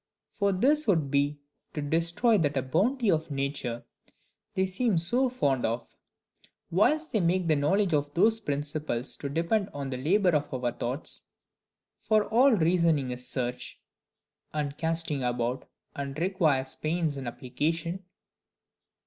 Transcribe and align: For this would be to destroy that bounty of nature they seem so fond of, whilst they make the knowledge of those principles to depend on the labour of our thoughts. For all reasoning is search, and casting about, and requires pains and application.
For 0.31 0.51
this 0.51 0.87
would 0.87 1.11
be 1.11 1.37
to 1.75 1.81
destroy 1.83 2.39
that 2.39 2.71
bounty 2.71 3.11
of 3.11 3.29
nature 3.29 3.85
they 4.55 4.65
seem 4.65 4.97
so 4.97 5.29
fond 5.29 5.63
of, 5.63 5.95
whilst 6.71 7.11
they 7.11 7.19
make 7.19 7.45
the 7.47 7.55
knowledge 7.55 7.93
of 7.93 8.11
those 8.15 8.39
principles 8.39 9.15
to 9.17 9.29
depend 9.29 9.69
on 9.75 9.91
the 9.91 9.97
labour 9.97 10.31
of 10.31 10.51
our 10.55 10.71
thoughts. 10.71 11.27
For 11.99 12.25
all 12.25 12.51
reasoning 12.53 13.11
is 13.11 13.29
search, 13.29 13.79
and 14.51 14.75
casting 14.75 15.21
about, 15.21 15.69
and 15.95 16.17
requires 16.17 16.75
pains 16.75 17.15
and 17.15 17.27
application. 17.27 18.03